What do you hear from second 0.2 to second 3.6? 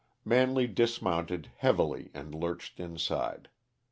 Manley dismounted heavily and lurched inside.